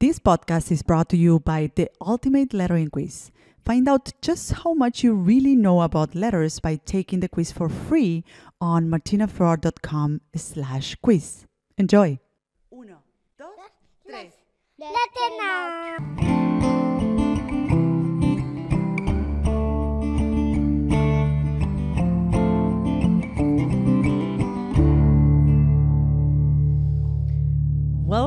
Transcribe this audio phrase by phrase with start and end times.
[0.00, 3.30] This podcast is brought to you by the Ultimate Lettering Quiz.
[3.64, 7.68] Find out just how much you really know about letters by taking the quiz for
[7.68, 8.24] free
[8.60, 11.46] on martinaflor.com slash quiz.
[11.78, 12.18] Enjoy!
[12.70, 12.98] Uno,
[13.38, 13.48] dos,
[14.06, 14.32] tres.
[14.78, 16.43] Latina.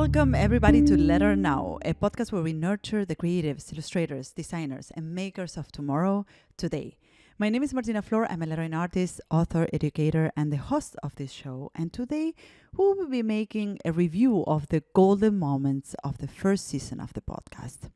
[0.08, 5.14] Welcome, everybody, to Letter Now, a podcast where we nurture the creatives, illustrators, designers, and
[5.14, 6.26] makers of tomorrow
[6.56, 6.98] today.
[7.38, 8.26] My name is Martina Flor.
[8.32, 11.72] I'm a lettering artist, author, educator, and the host of this show.
[11.76, 12.34] And today
[12.78, 17.12] we will be making a review of the golden moments of the first season of
[17.12, 17.92] the podcast.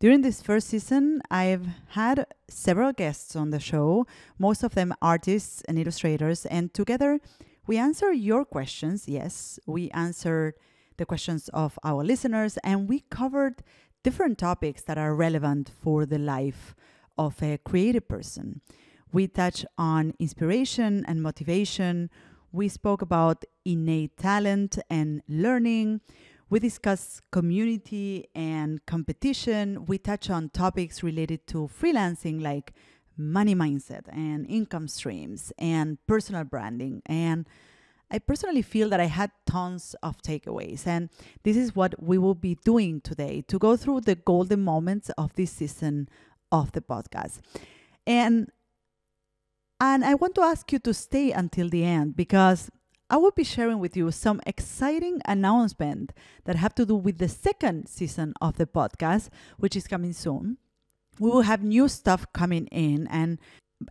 [0.00, 4.06] During this first season, I've had several guests on the show,
[4.38, 7.20] most of them artists and illustrators, and together
[7.66, 9.08] we answer your questions.
[9.08, 10.52] Yes, we answered
[10.98, 13.62] the questions of our listeners, and we covered
[14.04, 16.74] different topics that are relevant for the life
[17.16, 18.60] of a creative person.
[19.12, 22.10] We touched on inspiration and motivation.
[22.52, 26.00] We spoke about innate talent and learning.
[26.50, 29.86] We discussed community and competition.
[29.86, 32.72] We touch on topics related to freelancing like
[33.16, 37.46] money mindset and income streams and personal branding and
[38.10, 41.10] I personally feel that I had tons of takeaways, and
[41.42, 45.34] this is what we will be doing today to go through the golden moments of
[45.34, 46.08] this season
[46.50, 47.40] of the podcast.
[48.06, 48.50] And
[49.80, 52.70] and I want to ask you to stay until the end because
[53.10, 56.12] I will be sharing with you some exciting announcement
[56.44, 60.58] that have to do with the second season of the podcast, which is coming soon.
[61.20, 63.38] We will have new stuff coming in and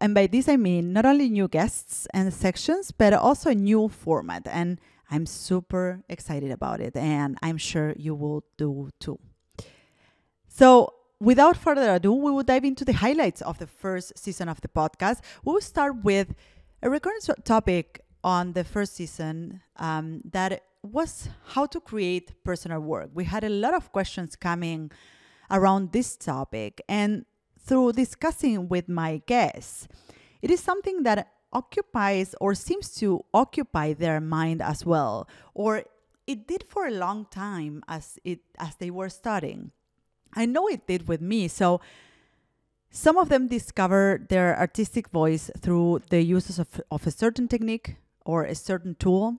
[0.02, 3.88] and by this I mean not only new guests and sections, but also a new
[3.88, 4.48] format.
[4.50, 4.80] And
[5.10, 9.20] I'm super excited about it, and I'm sure you will do too.
[10.48, 14.60] So, without further ado, we will dive into the highlights of the first season of
[14.62, 15.22] the podcast.
[15.46, 16.36] We will start with
[16.82, 23.10] a recurrent topic on the first season um, that was how to create personal work.
[23.14, 24.92] We had a lot of questions coming
[25.50, 27.26] around this topic, and
[27.68, 29.88] through discussing with my guests,
[30.42, 35.84] it is something that occupies or seems to occupy their mind as well, or
[36.26, 39.72] it did for a long time as it as they were studying.
[40.34, 41.48] I know it did with me.
[41.48, 41.80] So
[42.90, 47.96] some of them discover their artistic voice through the uses of, of a certain technique
[48.26, 49.38] or a certain tool.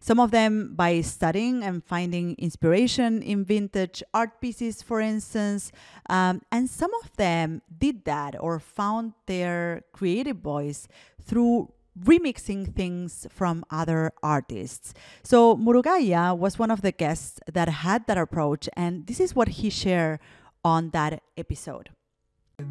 [0.00, 5.72] Some of them by studying and finding inspiration in vintage art pieces, for instance.
[6.08, 10.88] Um, and some of them did that or found their creative voice
[11.22, 14.94] through remixing things from other artists.
[15.22, 19.48] So Murugaya was one of the guests that had that approach, and this is what
[19.48, 20.20] he shared
[20.64, 21.90] on that episode.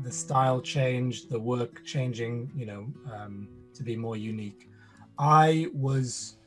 [0.03, 4.69] the style changed, the work changing, you know, um, to be more unique.
[5.17, 6.38] I was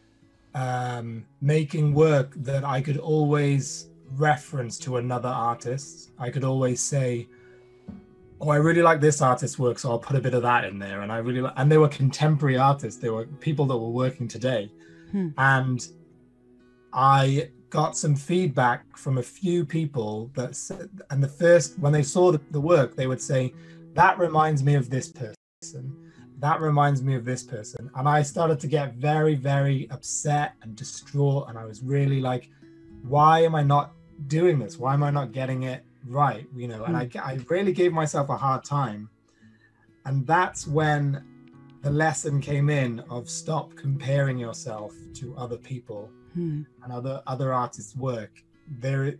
[0.54, 6.10] um, making work that I could always reference to another artist.
[6.18, 7.28] I could always say,
[8.40, 10.78] "Oh, I really like this artist's work, so I'll put a bit of that in
[10.78, 13.00] there." And I really, and they were contemporary artists.
[13.00, 14.70] They were people that were working today,
[15.12, 15.28] Hmm.
[15.38, 15.86] and
[16.92, 22.02] I got some feedback from a few people that said, and the first when they
[22.02, 23.54] saw the, the work, they would say,
[23.94, 25.96] "That reminds me of this person."
[26.42, 27.82] That reminds me of this person.
[27.96, 31.44] And i started to get very very upset and distraught.
[31.48, 32.44] And i was really like
[33.14, 33.86] why am i not
[34.26, 34.78] doing this?
[34.82, 36.46] Why am i not getting it right?
[36.60, 39.08] You know and i, I really gave myself a hard time.
[40.06, 41.02] And that's when
[41.82, 46.62] the lesson came in of stop comparing yourself to other people Hmm.
[46.82, 48.32] and other other artists work.
[48.84, 49.14] There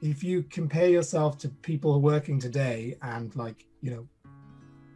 [0.00, 4.04] if you compare yourself to people working today and like you know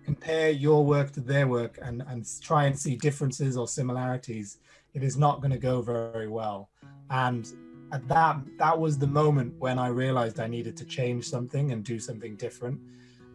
[0.05, 4.59] compare your work to their work and and try and see differences or similarities
[4.95, 6.71] it is not going to go very well.
[7.11, 7.53] And
[7.93, 11.85] at that that was the moment when i realized i needed to change something and
[11.85, 12.81] do something different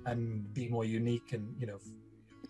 [0.08, 1.80] and be more unique and you know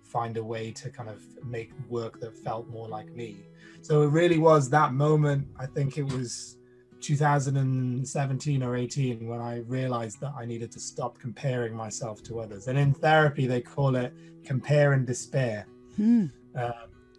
[0.09, 3.45] find a way to kind of make work that felt more like me.
[3.81, 5.47] So it really was that moment.
[5.59, 6.57] I think it was
[7.01, 12.67] 2017 or 18 when I realized that I needed to stop comparing myself to others.
[12.67, 14.13] And in therapy, they call it
[14.43, 15.67] compare and despair.
[15.95, 16.27] Hmm.
[16.55, 16.73] Um,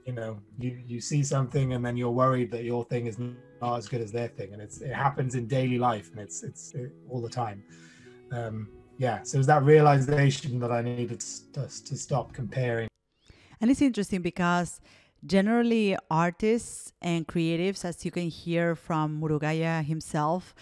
[0.06, 3.76] you know, you you see something and then you're worried that your thing is not
[3.76, 6.74] as good as their thing, and it's it happens in daily life and it's it's
[6.74, 7.62] it, all the time.
[8.32, 8.68] Um,
[8.98, 11.20] yeah, so it was that realization that I needed
[11.54, 12.88] to, to stop comparing.
[13.60, 14.80] And it's interesting because
[15.24, 20.54] generally artists and creatives, as you can hear from Murugaya himself,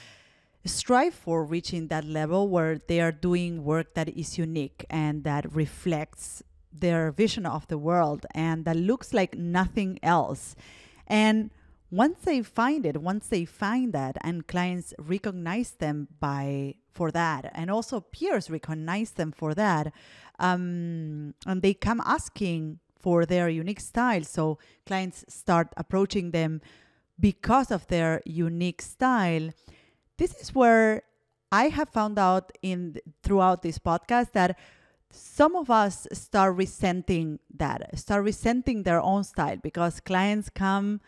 [0.65, 5.51] strive for reaching that level where they are doing work that is unique and that
[5.55, 10.55] reflects their vision of the world and that looks like nothing else.
[11.07, 11.51] And
[11.91, 17.51] once they find it, once they find that and clients recognize them by for that
[17.55, 19.93] and also peers recognize them for that
[20.41, 24.23] um, and they come asking for their unique style.
[24.23, 26.61] So clients start approaching them
[27.19, 29.49] because of their unique style.
[30.19, 31.05] This is where
[31.51, 34.59] I have found out in throughout this podcast that
[35.11, 41.01] some of us start resenting that, start resenting their own style because clients come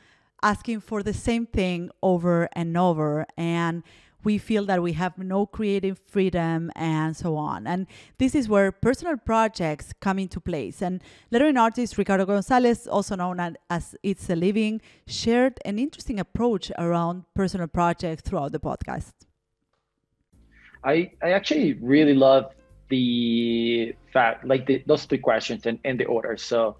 [0.42, 3.26] asking for the same thing over and over.
[3.36, 3.82] And
[4.24, 7.66] we feel that we have no creative freedom and so on.
[7.66, 7.86] And
[8.18, 10.82] this is where personal projects come into place.
[10.82, 16.70] And lettering artist Ricardo Gonzalez, also known as It's a Living, shared an interesting approach
[16.78, 19.12] around personal projects throughout the podcast.
[20.84, 22.52] I, I actually really love
[22.88, 26.36] the fact, like the, those three questions and, and the order.
[26.36, 26.76] So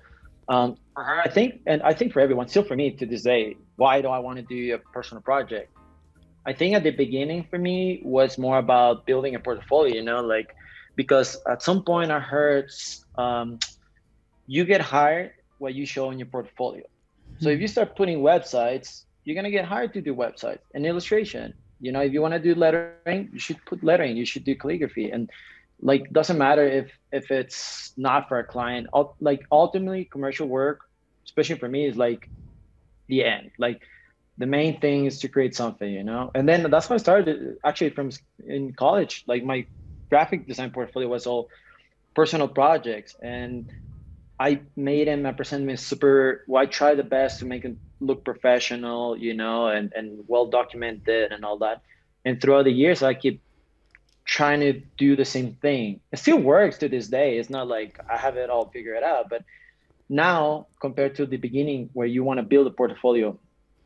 [0.49, 4.03] um, I think, and I think for everyone, still for me to this day, why
[4.03, 5.71] do I want to do a personal project?
[6.47, 10.21] I think at the beginning for me was more about building a portfolio, you know,
[10.21, 10.55] like
[10.97, 12.71] because at some point I heard
[13.17, 13.59] um,
[14.47, 16.85] you get hired what you show in your portfolio.
[17.41, 21.55] So if you start putting websites, you're gonna get hired to do websites and illustration.
[21.81, 24.17] You know, if you want to do lettering, you should put lettering.
[24.17, 25.31] You should do calligraphy, and
[25.81, 28.89] like doesn't matter if if it's not for a client.
[29.21, 30.81] Like ultimately, commercial work,
[31.25, 32.29] especially for me, is like
[33.09, 33.51] the end.
[33.59, 33.81] Like
[34.39, 36.31] the main thing is to create something, you know.
[36.35, 38.11] And then that's how I started actually from
[38.47, 39.25] in college.
[39.27, 39.67] Like my
[40.09, 41.49] graphic design portfolio was all
[42.15, 43.71] personal projects, and
[44.39, 45.27] I made them.
[45.27, 46.45] I presented them super.
[46.47, 50.47] Well, I tried the best to make them look professional, you know, and and well
[50.47, 51.83] documented and all that.
[52.25, 53.41] And throughout the years, I keep
[54.25, 56.01] trying to do the same thing.
[56.13, 57.39] It still works to this day.
[57.39, 59.45] It's not like I have it all figured out, but
[60.09, 63.39] now compared to the beginning where you want to build a portfolio,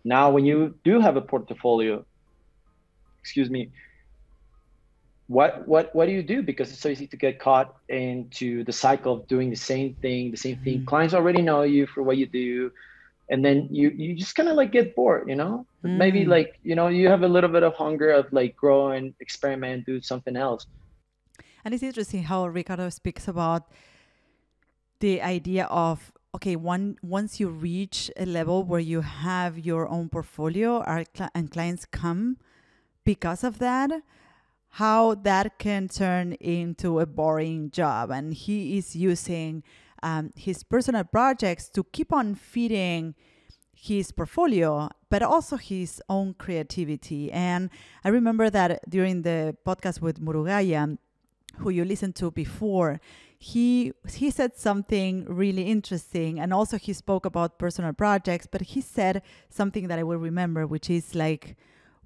[0.05, 2.05] now when you do have a portfolio,
[3.21, 3.71] excuse me,
[5.27, 8.73] what what what do you do because it's so easy to get caught into the
[8.73, 10.85] cycle of doing the same thing the same thing mm-hmm.
[10.85, 12.71] clients already know you for what you do
[13.31, 15.97] and then you you just kind of like get bored you know mm.
[15.97, 19.15] maybe like you know you have a little bit of hunger of like grow and
[19.21, 20.67] experiment do something else
[21.65, 23.73] and it's interesting how ricardo speaks about
[25.00, 30.09] the idea of okay one once you reach a level where you have your own
[30.09, 30.83] portfolio
[31.35, 32.37] and clients come
[33.05, 33.91] because of that
[34.75, 38.11] how that can turn into a boring job.
[38.11, 39.63] And he is using
[40.03, 43.15] um, his personal projects to keep on feeding
[43.73, 47.31] his portfolio, but also his own creativity.
[47.31, 47.71] And
[48.05, 50.99] I remember that during the podcast with Murugaya,
[51.59, 53.01] who you listened to before,
[53.50, 55.12] he he said something
[55.43, 59.20] really interesting and also he spoke about personal projects but he said
[59.50, 61.44] something that i will remember which is like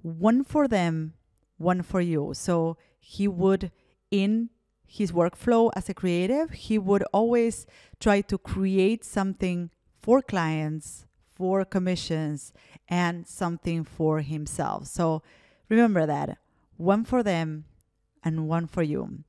[0.01, 1.13] one for them
[1.59, 2.31] one for you.
[2.33, 3.71] So he would,
[4.09, 4.49] in
[4.87, 7.67] his workflow as a creative, he would always
[7.99, 9.69] try to create something
[10.01, 12.51] for clients, for commissions,
[12.87, 14.87] and something for himself.
[14.87, 15.21] So
[15.67, 16.39] remember that
[16.77, 17.65] one for them
[18.23, 19.23] and one for you.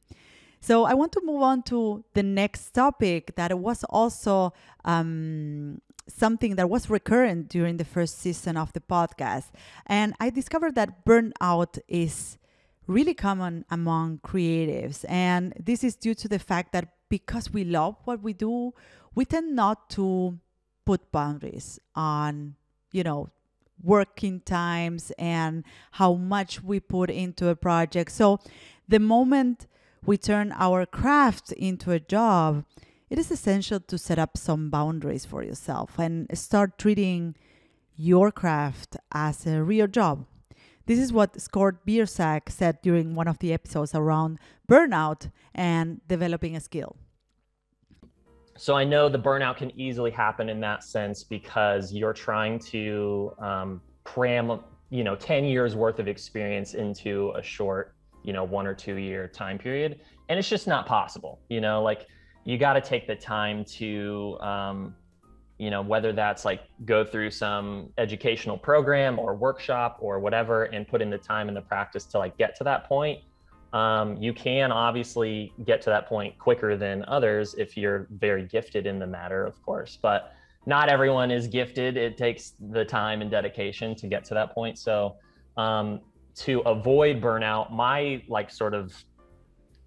[0.61, 4.53] So I want to move on to the next topic that was also
[4.85, 9.51] um, something that was recurrent during the first season of the podcast.
[9.87, 12.37] And I discovered that burnout is
[12.87, 15.05] really common among creatives.
[15.09, 18.75] And this is due to the fact that because we love what we do,
[19.15, 20.39] we tend not to
[20.85, 22.57] put boundaries on,
[22.93, 23.31] you know,
[23.83, 28.13] working times and how much we put into a project.
[28.13, 28.41] So
[28.89, 29.67] the moment
[30.07, 32.65] we turn our craft into a job,
[33.09, 37.35] it is essential to set up some boundaries for yourself and start treating
[37.97, 40.27] your craft as a real job.
[40.87, 44.39] This is what Scott Biersack said during one of the episodes around
[44.69, 46.97] burnout and developing a skill.
[48.57, 53.33] So I know the burnout can easily happen in that sense because you're trying to
[53.39, 58.67] um, cram, you know, 10 years worth of experience into a short, you know, one
[58.67, 60.01] or two year time period.
[60.29, 62.07] And it's just not possible, you know, like
[62.45, 64.95] you got to take the time to, um,
[65.59, 70.89] you know, whether that's like go through some educational program or workshop or whatever and
[70.89, 73.21] put in the time and the practice to like get to that point.
[73.73, 78.87] Um, you can obviously get to that point quicker than others if you're very gifted
[78.87, 80.33] in the matter, of course, but
[80.67, 81.97] not everyone is gifted.
[81.97, 84.79] It takes the time and dedication to get to that point.
[84.79, 85.17] So,
[85.57, 86.01] um,
[86.37, 88.93] to avoid burnout, my like sort of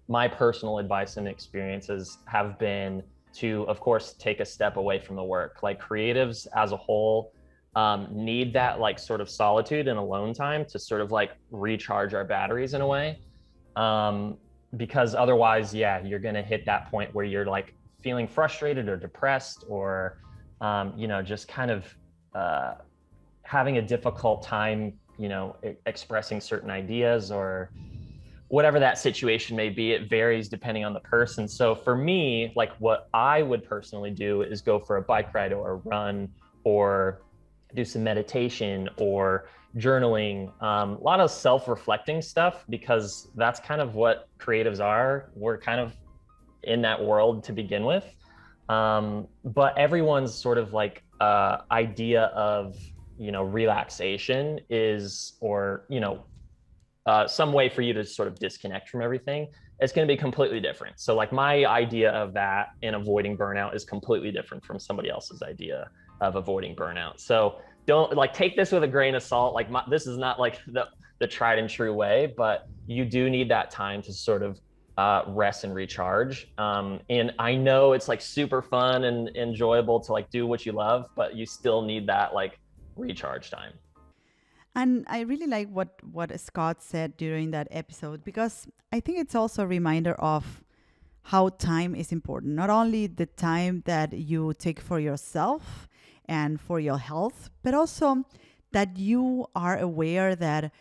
[0.08, 3.02] my personal advice and experiences have been
[3.34, 5.62] to, of course, take a step away from the work.
[5.62, 7.32] Like creatives as a whole
[7.74, 12.14] um, need that like sort of solitude and alone time to sort of like recharge
[12.14, 13.18] our batteries in a way.
[13.76, 14.36] Um,
[14.76, 18.96] because otherwise, yeah, you're going to hit that point where you're like feeling frustrated or
[18.96, 20.18] depressed or,
[20.60, 21.86] um, you know, just kind of
[22.34, 22.74] uh,
[23.42, 25.56] having a difficult time, you know,
[25.86, 27.70] expressing certain ideas or,
[28.48, 31.48] whatever that situation may be it varies depending on the person.
[31.48, 35.52] So for me like what i would personally do is go for a bike ride
[35.52, 36.28] or a run
[36.62, 37.22] or
[37.74, 40.50] do some meditation or journaling.
[40.62, 45.30] Um, a lot of self-reflecting stuff because that's kind of what creatives are.
[45.34, 45.92] We're kind of
[46.62, 48.04] in that world to begin with.
[48.68, 52.76] Um, but everyone's sort of like uh, idea of
[53.18, 56.24] you know relaxation is or you know
[57.06, 59.48] uh, some way for you to sort of disconnect from everything,
[59.80, 60.98] it's going to be completely different.
[60.98, 65.42] So, like, my idea of that in avoiding burnout is completely different from somebody else's
[65.42, 65.90] idea
[66.20, 67.20] of avoiding burnout.
[67.20, 69.54] So, don't like take this with a grain of salt.
[69.54, 70.86] Like, my, this is not like the,
[71.18, 74.58] the tried and true way, but you do need that time to sort of
[74.96, 76.48] uh, rest and recharge.
[76.56, 80.72] Um, and I know it's like super fun and enjoyable to like do what you
[80.72, 82.58] love, but you still need that like
[82.96, 83.72] recharge time.
[84.76, 89.34] And I really like what, what Scott said during that episode because I think it's
[89.34, 90.64] also a reminder of
[91.22, 92.54] how time is important.
[92.54, 95.88] Not only the time that you take for yourself
[96.26, 98.24] and for your health, but also
[98.72, 100.72] that you are aware that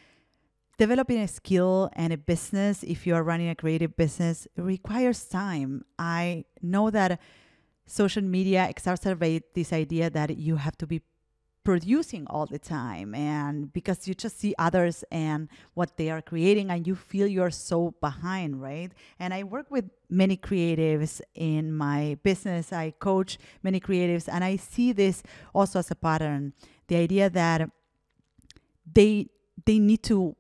[0.78, 5.86] developing a skill and a business, if you are running a creative business, requires time.
[6.00, 7.22] I know that
[7.86, 11.02] social media exacerbate this idea that you have to be
[11.64, 16.70] producing all the time and because you just see others and what they are creating
[16.70, 18.92] and you feel you're so behind right?
[19.20, 22.72] And i work with many creatives in my business.
[22.74, 26.54] I coach many creatives and i see this also as a pattern.
[26.88, 27.70] The idea that
[28.92, 29.28] they
[29.66, 30.36] they need to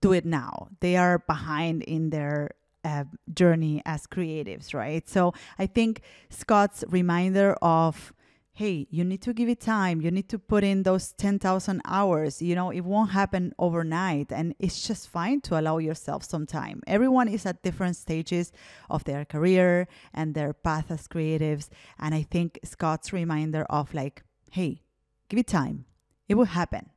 [0.00, 0.68] do it now.
[0.80, 2.50] They are behind in their
[2.84, 5.08] uh, journey as creatives right?
[5.08, 8.12] So i think scott's reminder of
[8.56, 10.00] hey, you need to give it time.
[10.00, 12.40] You need to put in those 10,000 hours.
[12.40, 14.32] You know, it won't happen overnight.
[14.32, 16.82] And it's just fine to allow yourself some time.
[16.86, 18.52] Everyone is at different stages
[18.88, 21.68] of their career and their path as creatives.
[21.98, 24.80] And I think Scott's reminder of like, hey,
[25.28, 25.84] give it time.
[26.26, 26.88] It will happen.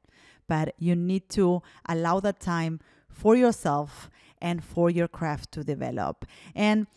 [0.47, 4.09] But you need to allow that time for yourself
[4.41, 6.25] and for your craft to develop.
[6.55, 6.87] And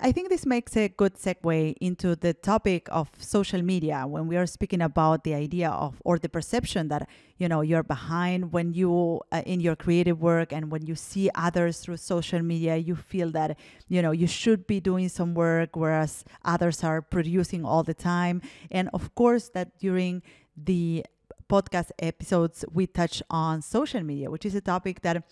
[0.00, 4.36] I think this makes a good segue into the topic of social media when we
[4.36, 8.72] are speaking about the idea of or the perception that you know you're behind when
[8.74, 12.94] you uh, in your creative work and when you see others through social media you
[12.94, 17.82] feel that you know you should be doing some work whereas others are producing all
[17.82, 18.40] the time.
[18.70, 20.22] And of course that during
[20.56, 21.04] the
[21.50, 25.24] podcast episodes we touch on social media which is a topic that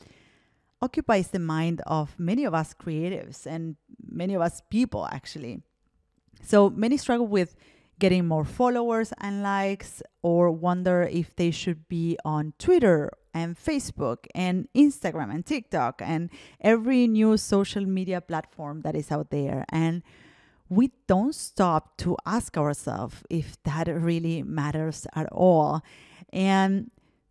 [0.83, 3.77] occupies the mind of many of us creatives and
[4.09, 5.63] many of us people, actually.
[6.43, 7.57] So many struggle with
[7.99, 14.27] getting more followers and likes or wonder if they should be on Twitter and Facebook
[14.35, 16.31] and Instagram and TikTok and
[16.61, 19.65] every new social media platform that is out there.
[19.71, 20.03] And
[20.69, 25.83] we don't stop to ask ourselves if that really matters at all.
[26.33, 26.91] And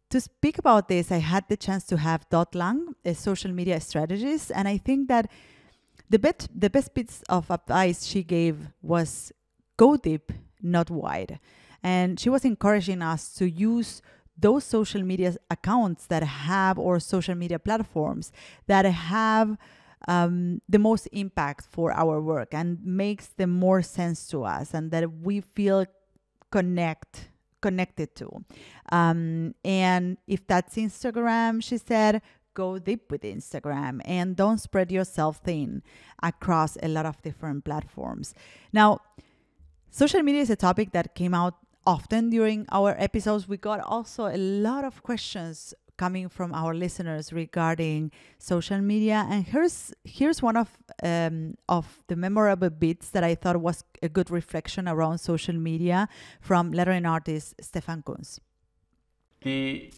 [0.09, 3.79] to speak about this, I had the chance to have Dot Lang, a social media
[3.79, 5.29] strategist, and I think that
[6.09, 9.31] the best the best bits of advice she gave was
[9.77, 10.31] go deep,
[10.61, 11.39] not wide.
[11.83, 14.01] And she was encouraging us to use
[14.37, 18.31] those social media accounts that have or social media platforms
[18.67, 19.57] that have
[20.07, 24.91] um, the most impact for our work and makes the more sense to us and
[24.91, 25.85] that we feel
[26.51, 27.29] connect
[27.67, 28.27] connected to.
[28.91, 32.21] Um, and if that's Instagram, she said,
[32.53, 35.81] go deep with Instagram and don't spread yourself thin
[36.21, 38.27] across a lot of different platforms.
[38.71, 38.89] Now,
[39.89, 41.55] social media is a topic that came out
[41.85, 43.47] often during our episodes.
[43.47, 49.25] We got also a lot of questions coming from our listeners regarding social media.
[49.29, 50.69] And here's here's one of
[51.03, 56.07] um, of the memorable bits that I thought was a good reflection around social media
[56.41, 58.39] from lettering artist Stefan Kunz.
[59.41, 59.91] The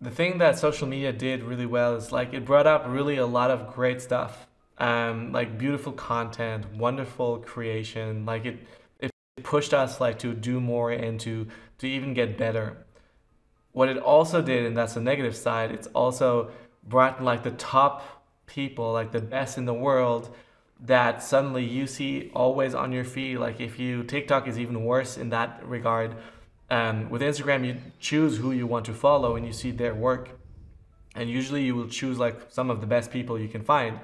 [0.00, 3.26] the thing that social media did really well is like it brought up really a
[3.26, 4.46] lot of great stuff,
[4.78, 8.26] um, like beautiful content, wonderful creation.
[8.26, 8.58] Like it
[9.00, 9.10] it
[9.42, 11.46] pushed us like to do more and to
[11.78, 12.85] to even get better
[13.76, 16.50] what it also did, and that's the negative side, it's also
[16.88, 20.34] brought like the top people, like the best in the world,
[20.80, 23.36] that suddenly you see always on your feed.
[23.36, 26.16] Like if you TikTok is even worse in that regard.
[26.70, 30.30] Um, with Instagram, you choose who you want to follow and you see their work,
[31.14, 34.00] and usually you will choose like some of the best people you can find.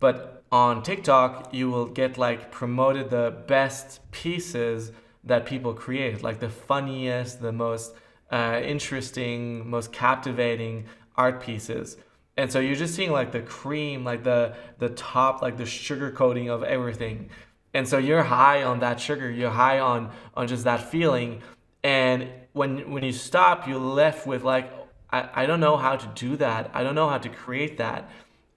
[0.00, 4.90] But on TikTok, you will get like promoted the best pieces
[5.22, 7.94] that people create, like the funniest, the most
[8.30, 11.96] uh, interesting, most captivating art pieces.
[12.36, 16.10] And so you're just seeing like the cream, like the the top, like the sugar
[16.10, 17.30] coating of everything.
[17.72, 21.42] And so you're high on that sugar, you're high on on just that feeling.
[21.82, 24.70] And when when you stop, you're left with like,
[25.10, 26.70] I, I don't know how to do that.
[26.74, 28.10] I don't know how to create that.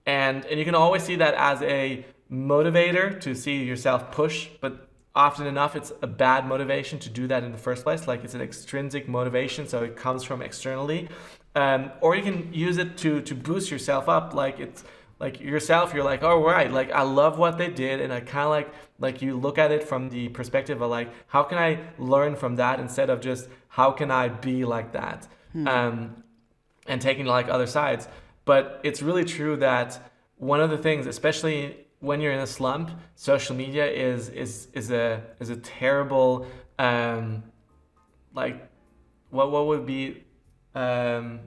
[0.05, 4.88] And and you can always see that as a motivator to see yourself push, but
[5.15, 8.07] often enough it's a bad motivation to do that in the first place.
[8.07, 11.09] Like it's an extrinsic motivation so it comes from externally.
[11.55, 14.33] Um, or you can use it to to boost yourself up.
[14.33, 14.83] Like it's
[15.19, 18.45] like yourself you're like all right like i love what they did and i kind
[18.45, 21.77] of like like you look at it from the perspective of like how can i
[21.97, 25.27] learn from that instead of just how can i be like that?
[25.51, 25.67] Hmm.
[25.67, 26.23] um,
[26.87, 28.07] and taking like other sides.
[28.45, 32.91] But it's really true that one of the things especially when you're in a slump,
[33.15, 37.43] social media is is is a is a terrible um,
[38.33, 38.69] like
[39.29, 40.23] what what would be
[40.75, 41.39] um,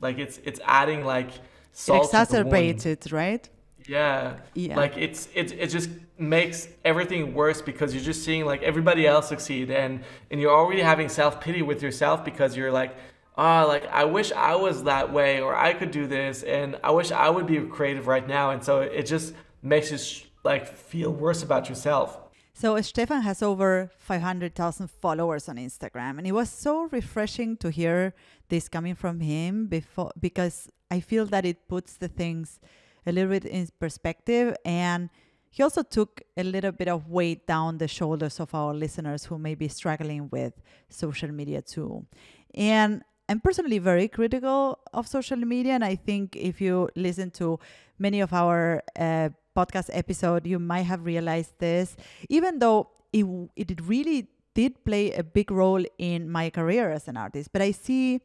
[0.00, 1.30] like it's it's adding like
[1.72, 3.48] salt it exacerbates it, right?
[3.88, 4.36] Yeah.
[4.54, 4.76] yeah.
[4.76, 9.28] Like it's it it just makes everything worse because you're just seeing like everybody else
[9.28, 12.94] succeed and and you're already having self pity with yourself because you're like
[13.36, 16.90] oh, like I wish I was that way or I could do this and I
[16.90, 18.50] wish I would be creative right now.
[18.50, 22.18] And so it just makes you like feel worse about yourself.
[22.54, 28.14] So Stefan has over 500,000 followers on Instagram and it was so refreshing to hear
[28.48, 32.60] this coming from him before because I feel that it puts the things
[33.06, 35.08] a little bit in perspective and
[35.50, 39.38] he also took a little bit of weight down the shoulders of our listeners who
[39.38, 40.54] may be struggling with
[40.88, 42.06] social media too.
[42.54, 47.58] And I'm personally very critical of social media and I think if you listen to
[47.98, 51.96] many of our uh, podcast episode, you might have realized this,
[52.28, 57.16] even though it, it really did play a big role in my career as an
[57.16, 57.50] artist.
[57.52, 58.20] But I see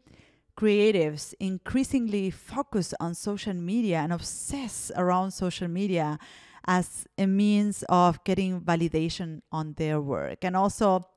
[0.57, 6.17] creatives increasingly focus on social media and obsess around social media
[6.65, 11.07] as a means of getting validation on their work and also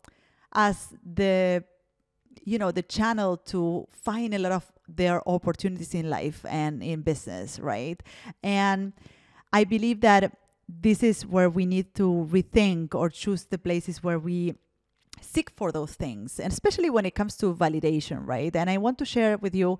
[0.52, 1.64] as the
[2.44, 7.00] you know the channel to find a lot of their opportunities in life and in
[7.00, 8.02] business right
[8.42, 8.92] and
[9.52, 10.36] I believe that
[10.68, 14.54] this is where we need to rethink or choose the places where we
[15.20, 18.54] seek for those things, and especially when it comes to validation, right?
[18.54, 19.78] And I want to share with you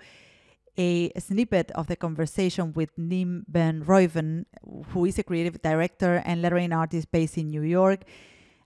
[0.76, 4.44] a, snippet of the conversation with Nim Ben Reuven,
[4.88, 8.04] who is a creative director and lettering artist based in New York.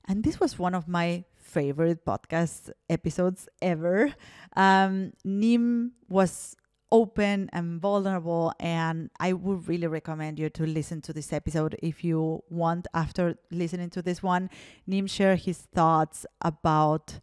[0.07, 4.15] And this was one of my favorite podcast episodes ever.
[4.57, 6.57] Um, Nim was
[6.95, 8.53] open and vulnerable.
[8.61, 12.87] And I would really recommend you to listen to this episode if you want.
[12.95, 14.49] After listening to this one,
[14.87, 17.19] Nim shared his thoughts about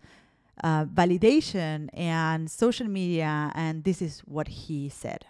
[0.61, 5.25] uh, validation and social media, and this is what he said.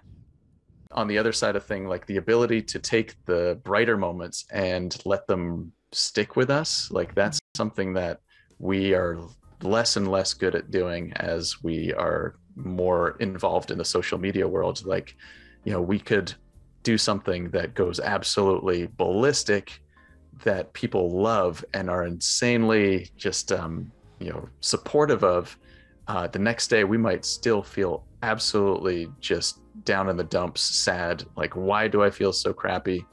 [0.92, 4.98] On the other side of thing, like the ability to take the brighter moments and
[5.06, 8.22] let them stick with us, like that's something that
[8.58, 9.20] we are
[9.62, 14.48] less and less good at doing as we are more involved in the social media
[14.48, 15.16] world like
[15.64, 16.34] you know we could
[16.84, 19.82] do something that goes absolutely ballistic
[20.44, 25.58] that people love and are insanely just um, you know supportive of
[26.08, 31.24] uh, the next day we might still feel absolutely just down in the dumps sad
[31.36, 33.06] like why do i feel so crappy?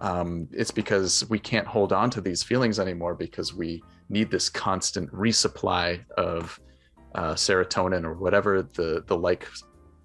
[0.00, 4.48] Um, it's because we can't hold on to these feelings anymore because we need this
[4.48, 6.60] constant resupply of
[7.18, 9.48] uh, serotonin or whatever the the like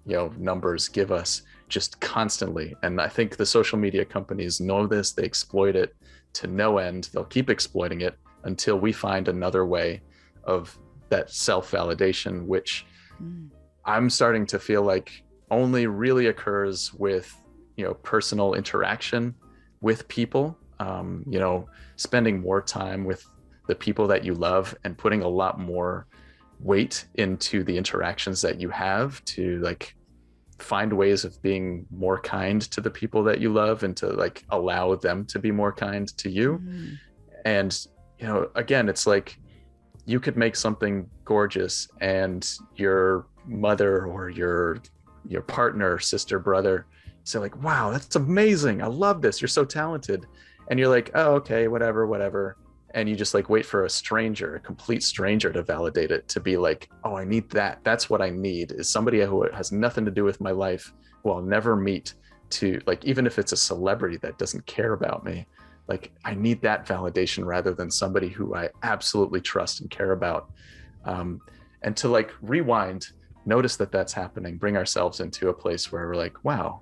[0.04, 2.74] you know numbers give us just constantly.
[2.82, 5.94] And i think the social media companies know this they exploit it
[6.38, 7.10] to no end.
[7.12, 10.02] They'll keep exploiting it until we find another way
[10.42, 10.76] of
[11.10, 12.84] that self validation which
[13.22, 13.48] mm.
[13.84, 15.08] i'm starting to feel like
[15.50, 17.26] only really occurs with
[17.76, 19.34] you know personal interaction
[19.80, 20.58] with people.
[20.80, 21.56] Um, you know
[21.96, 23.22] spending more time with
[23.68, 26.06] the people that you love and putting a lot more
[26.64, 29.94] weight into the interactions that you have to like
[30.58, 34.44] find ways of being more kind to the people that you love and to like
[34.48, 36.58] allow them to be more kind to you.
[36.58, 36.94] Mm-hmm.
[37.44, 37.86] and
[38.18, 39.38] you know again it's like
[40.06, 44.78] you could make something gorgeous and your mother or your
[45.26, 46.86] your partner sister brother
[47.24, 48.82] say like wow that's amazing.
[48.82, 49.40] I love this.
[49.40, 50.26] You're so talented.
[50.70, 52.56] And you're like oh okay whatever whatever
[52.94, 56.40] and you just like wait for a stranger a complete stranger to validate it to
[56.40, 57.80] be like oh i need that.
[57.84, 61.32] That's what i need is somebody who has nothing to do with my life who
[61.32, 62.14] i'll never meet
[62.50, 65.46] to like even if it's a celebrity that doesn't care about me
[65.88, 70.50] like i need that validation rather than somebody who i absolutely trust and care about.
[71.04, 71.40] Um,
[71.82, 73.08] and to like rewind
[73.44, 76.80] notice that that's happening bring ourselves into a place where we're like wow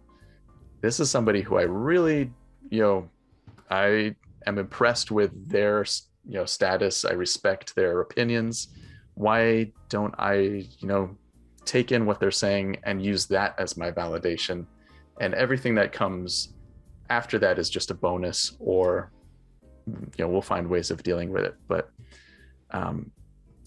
[0.81, 2.31] this is somebody who i really
[2.71, 3.11] you know
[3.69, 4.15] i
[4.47, 5.85] am impressed with their
[6.25, 7.05] you know status.
[7.05, 8.69] I respect their opinions.
[9.15, 11.17] Why don't i you know
[11.65, 14.67] take in what they're saying and use that as my validation?
[15.21, 16.55] And everything that comes
[17.11, 19.13] after that is just a bonus or
[19.87, 21.55] you know we'll find ways of dealing with it.
[21.69, 21.91] But
[22.71, 23.11] um,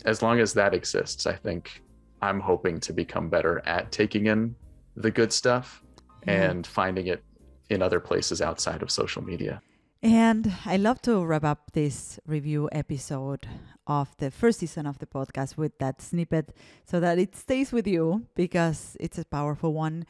[0.06, 1.82] as long as that exists i think
[2.22, 4.56] i'm hoping to become better at taking in
[4.96, 5.84] the good stuff
[6.28, 6.52] Yeah.
[6.52, 7.24] and finding it
[7.70, 9.62] in other places outside of social media
[10.06, 13.48] And I love to wrap up this review episode
[13.88, 17.88] of the first season of the podcast with that snippet so that it stays with
[17.88, 20.06] you because it's a powerful one.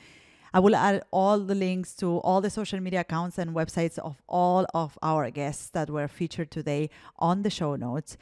[0.53, 4.21] I will add all the links to all the social media accounts and websites of
[4.27, 8.17] all of our guests that were featured today on the show notes.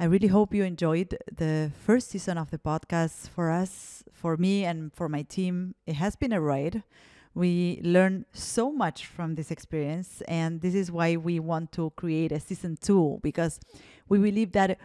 [0.00, 3.28] I really hope you enjoyed the first season of the podcast.
[3.28, 6.82] For us, for me, and for my team, it has been a ride.
[7.34, 12.30] We learned so much from this experience, and this is why we want to create
[12.30, 13.58] a season two because
[14.08, 14.78] we believe that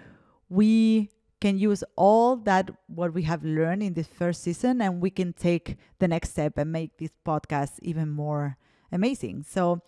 [0.49, 5.09] we can use all that what we have learned in this first season and we
[5.09, 8.57] can take the next step and make this podcast even more
[8.91, 9.43] amazing.
[9.47, 9.81] So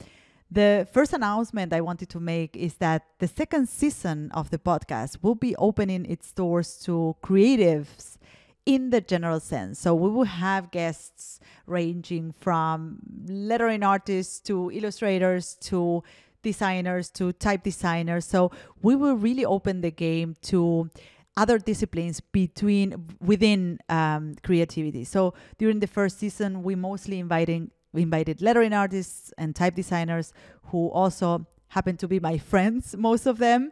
[0.49, 5.17] the first announcement I wanted to make is that the second season of the podcast
[5.21, 8.17] will be opening its doors to creatives
[8.65, 9.79] in the general sense.
[9.79, 16.03] So we will have guests ranging from lettering artists to illustrators to
[16.43, 18.25] designers to type designers.
[18.25, 20.89] So we will really open the game to
[21.37, 25.03] other disciplines between within um, creativity.
[25.03, 30.31] So during the first season, we mostly inviting we invited lettering artists and type designers
[30.67, 33.71] who also happen to be my friends, most of them.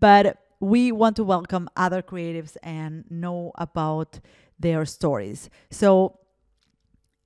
[0.00, 4.20] But we want to welcome other creatives and know about
[4.58, 5.48] their stories.
[5.70, 6.18] So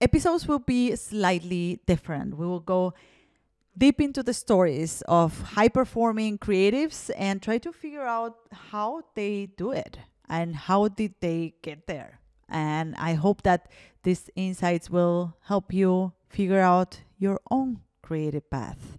[0.00, 2.36] episodes will be slightly different.
[2.36, 2.94] We will go
[3.76, 9.46] deep into the stories of high performing creatives and try to figure out how they
[9.56, 12.20] do it and how did they get there.
[12.48, 13.68] And I hope that
[14.04, 18.98] these insights will help you figure out your own creative path.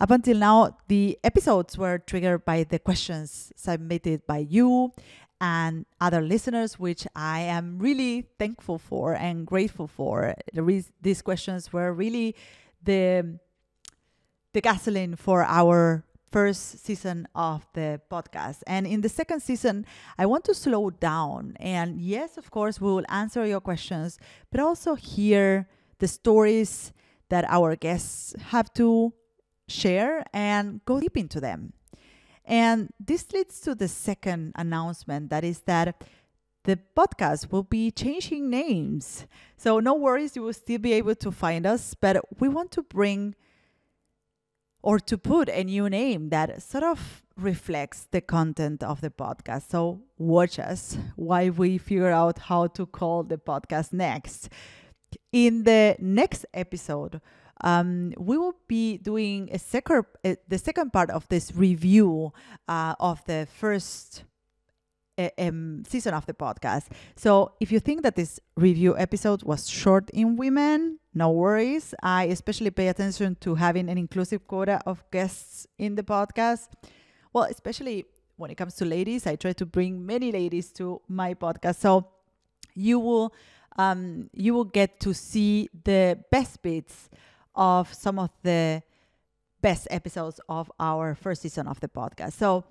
[0.00, 4.92] Up until now, the episodes were triggered by the questions submitted by you
[5.40, 10.34] and other listeners, which I am really thankful for and grateful for.
[11.02, 12.36] These questions were really
[12.82, 13.38] the
[14.52, 18.62] the gasoline for our first season of the podcast.
[18.66, 19.84] And in the second season,
[20.16, 21.56] I want to slow down.
[21.60, 24.18] And yes, of course, we will answer your questions,
[24.50, 26.92] but also hear the stories
[27.28, 29.12] that our guests have to
[29.68, 31.72] share and go deep into them.
[32.44, 36.02] And this leads to the second announcement that is that
[36.64, 39.26] the podcast will be changing names.
[39.56, 42.82] So, no worries, you will still be able to find us, but we want to
[42.82, 43.34] bring
[44.82, 49.68] or to put a new name that sort of reflects the content of the podcast.
[49.70, 54.48] So, watch us while we figure out how to call the podcast next.
[55.32, 57.20] In the next episode,
[57.62, 62.32] um, we will be doing a second, the second part of this review
[62.68, 64.24] uh, of the first
[65.38, 66.86] um, season of the podcast.
[67.16, 71.94] So if you think that this review episode was short in women, no worries.
[72.02, 76.68] I especially pay attention to having an inclusive quota of guests in the podcast.
[77.32, 81.34] Well, especially when it comes to ladies, I try to bring many ladies to my
[81.34, 81.76] podcast.
[81.76, 82.06] So
[82.74, 83.34] you will
[83.76, 87.08] um, you will get to see the best bits
[87.58, 88.82] of some of the
[89.60, 92.32] best episodes of our first season of the podcast.
[92.34, 92.64] So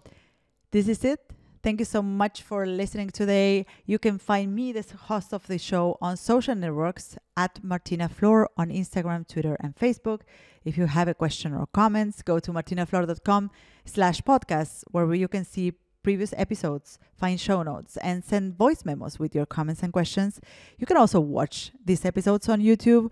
[0.71, 1.19] this is it.
[1.61, 3.65] Thank you so much for listening today.
[3.85, 8.49] You can find me, the host of the show, on social networks at Martina Flor
[8.55, 10.21] on Instagram, Twitter, and Facebook.
[10.63, 13.51] If you have a question or comments, go to martinaflor.com
[13.85, 15.73] slash podcasts, where you can see
[16.03, 20.39] previous episodes, find show notes, and send voice memos with your comments and questions.
[20.77, 23.11] You can also watch these episodes on YouTube.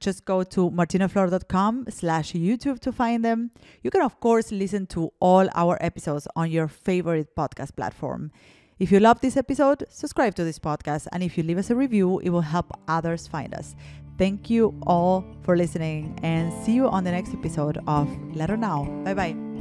[0.00, 3.50] Just go to martinaflor.com slash YouTube to find them.
[3.82, 8.30] You can, of course, listen to all our episodes on your favorite podcast platform.
[8.78, 11.06] If you love this episode, subscribe to this podcast.
[11.12, 13.76] And if you leave us a review, it will help others find us.
[14.18, 18.84] Thank you all for listening and see you on the next episode of Letter Now.
[19.04, 19.51] Bye bye.